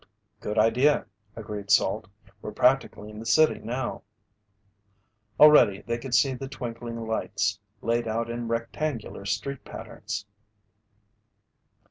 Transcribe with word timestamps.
"Good 0.39 0.57
idea," 0.57 1.05
agreed 1.35 1.69
Salt. 1.69 2.07
"We're 2.41 2.53
practically 2.53 3.11
in 3.11 3.19
the 3.19 3.25
city 3.27 3.59
now." 3.59 4.01
Already 5.39 5.81
they 5.83 5.99
could 5.99 6.15
see 6.15 6.33
the 6.33 6.47
twinkling 6.47 7.05
lights, 7.05 7.59
laid 7.83 8.07
out 8.07 8.27
in 8.27 8.47
rectangular 8.47 9.25
street 9.27 9.63
patterns. 9.63 10.25